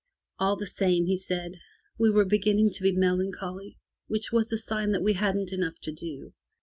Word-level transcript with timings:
All 0.39 0.55
the 0.55 0.65
same, 0.65 1.05
he 1.05 1.15
said, 1.15 1.59
we 1.99 2.09
were 2.09 2.25
beginning 2.25 2.71
to 2.71 2.81
be 2.81 2.91
melancholy, 2.91 3.77
which 4.07 4.31
was 4.31 4.51
a 4.51 4.57
sign 4.57 4.93
that 4.93 5.03
we 5.03 5.13
hadn't 5.13 5.53
enough 5.53 5.77
to 5.81 5.91
do. 5.91 6.33